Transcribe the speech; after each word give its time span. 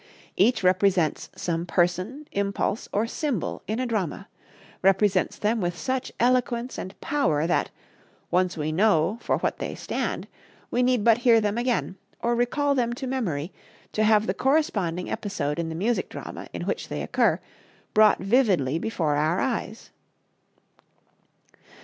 Each 0.35 0.63
represents 0.63 1.29
some 1.35 1.67
person, 1.67 2.27
impulse 2.31 2.89
or 2.91 3.05
symbol 3.05 3.61
in 3.67 3.79
a 3.79 3.85
drama; 3.85 4.27
represents 4.81 5.37
them 5.37 5.61
with 5.61 5.77
such 5.77 6.11
eloquence 6.19 6.79
and 6.79 6.99
power 7.01 7.45
that, 7.45 7.69
once 8.31 8.57
we 8.57 8.71
know 8.71 9.19
for 9.21 9.37
what 9.37 9.59
they 9.59 9.75
stand, 9.75 10.27
we 10.71 10.81
need 10.81 11.03
but 11.03 11.19
hear 11.19 11.39
them 11.39 11.55
again 11.55 11.97
or 12.19 12.33
recall 12.35 12.73
them 12.73 12.93
to 12.93 13.05
memory 13.05 13.53
to 13.91 14.03
have 14.03 14.25
the 14.25 14.33
corresponding 14.33 15.07
episode 15.07 15.59
in 15.59 15.69
the 15.69 15.75
music 15.75 16.09
drama 16.09 16.47
in 16.51 16.63
which 16.63 16.87
they 16.89 17.03
occur 17.03 17.39
brought 17.93 18.17
vividly 18.17 18.79
before 18.79 19.17
our 19.17 19.39
eyes. 19.39 19.91